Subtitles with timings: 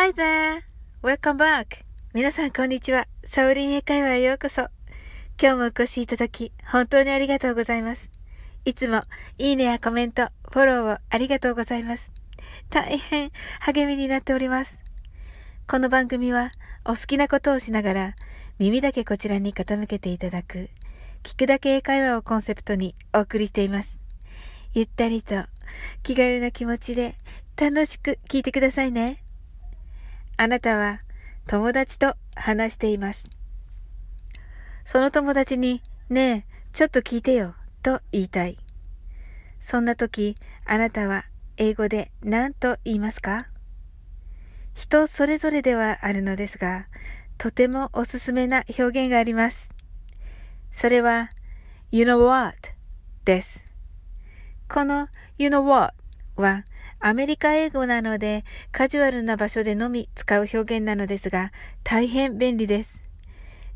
[0.00, 0.62] Hi there!
[1.02, 1.82] Welcome back!
[2.14, 3.08] 皆さんこんにちは。
[3.24, 4.68] サオリン英会話へようこそ。
[5.42, 8.08] 今日もお越しいただき、本当にありがとうございます。
[8.64, 9.02] いつも、
[9.38, 12.12] いいねやコメント、フォローをありがとうございます。
[12.70, 14.78] 大変励みになっております。
[15.66, 16.52] この番組は、
[16.84, 18.14] お好きなことをしながら、
[18.60, 20.70] 耳だけこちらに傾けていただく、
[21.24, 23.98] 聞くだけ英会話をコンセプトにお送りしています。
[24.74, 25.34] ゆったりと、
[26.04, 27.16] 気軽な気持ちで、
[27.60, 29.24] 楽しく聞いてくださいね。
[30.40, 31.00] あなたは
[31.48, 33.26] 友達と話しています。
[34.84, 38.56] その友達に、ねえ、ちょっと聞いてよ、と言いたい。
[39.58, 41.24] そんな時、あなたは
[41.56, 43.48] 英語で何と言いますか？
[44.74, 46.86] 人それぞれではあるのですが、
[47.36, 49.70] とてもおすすめな表現があります。
[50.70, 51.30] それは、
[51.90, 52.56] you know what
[53.24, 53.64] です。
[54.68, 55.94] この you know what
[56.36, 56.64] は
[57.00, 61.52] アメリカ英語なのでカジュアルな場所でのみ使う表現なのですが
[61.84, 63.04] 大変便利です。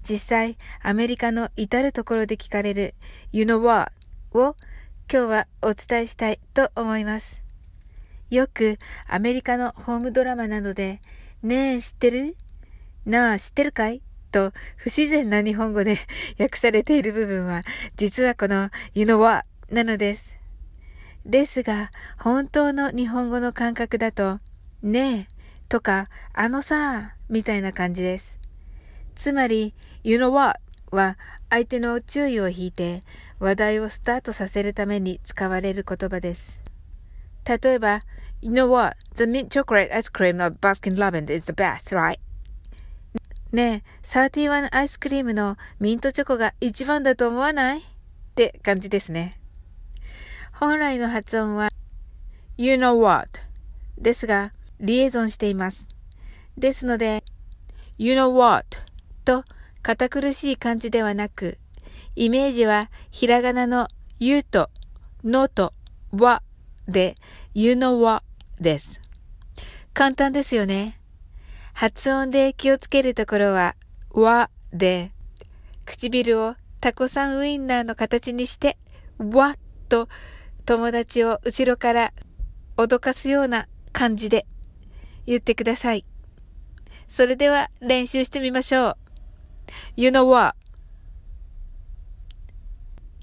[0.02, 2.94] 実際アメリカの至るところで聞かれる
[3.30, 3.92] You know what
[4.32, 4.56] を
[5.10, 7.42] 今日はお伝えしたいと思います。
[8.30, 11.00] よくアメリカのホームドラマなどで
[11.42, 12.36] ねえ知ってる？
[13.04, 14.02] なあ知ってるかい？
[14.32, 15.98] と不自然な日本語で
[16.40, 17.62] 訳されている部分は
[17.96, 20.31] 実はこの You know what なのです。
[21.24, 24.40] ですが、本当の日本語の感覚だと、
[24.82, 25.34] ねえ
[25.68, 28.38] とか、あのさみたいな感じです。
[29.14, 30.60] つまり、you know what?
[30.90, 31.16] は
[31.48, 33.02] 相手の注意を引いて
[33.38, 36.60] 話題をスタートさせるために使われる言葉です。
[37.44, 38.02] 例えば、
[38.44, 38.96] You know what?
[39.14, 42.18] The mint chocolate ice cream of Baskin Robbins is the best, right?
[43.52, 47.78] ねえ、31アイスクリームのミントチョコが一番だと思わない？
[47.78, 47.82] っ
[48.34, 49.38] て感じですね。
[50.54, 51.70] 本来の発音は
[52.56, 53.40] you know what
[53.98, 55.88] ですが、リエゾンしています。
[56.58, 57.24] ですので、
[57.98, 58.78] you know what
[59.24, 59.44] と
[59.82, 61.58] 堅苦しい感じではなく、
[62.14, 63.88] イメージはひらがなの
[64.20, 64.70] you と
[65.24, 65.72] no と
[66.12, 66.42] wa
[66.86, 67.16] で
[67.54, 68.24] you know what
[68.60, 69.00] です。
[69.94, 71.00] 簡単ですよね。
[71.72, 73.74] 発音で気をつけるところは
[74.10, 75.12] wa で、
[75.86, 78.76] 唇をタコさんウインナーの形にして
[79.18, 79.56] wa
[79.88, 80.08] と
[80.64, 82.12] 友達を後ろから
[82.76, 84.46] 脅かすような感じで
[85.26, 86.04] 言ってください。
[87.08, 88.96] それでは練習してみましょう。
[89.96, 90.24] You know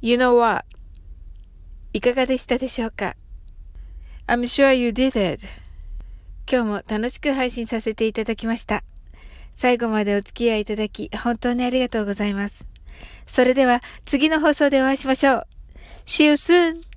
[0.02, 0.66] what?You know what?
[1.94, 3.16] いかがでしたでしょうか
[4.28, 5.48] ?I'm sure you did it.
[6.52, 8.84] 今日も楽しく配信させていただきました。
[9.54, 12.66] 最後までお付き合いいただき本当にありがとうございます。
[13.26, 15.48] それでは次の放送でお会いしましょう。
[16.06, 16.89] See you soon!